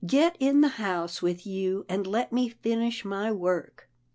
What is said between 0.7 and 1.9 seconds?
house with you,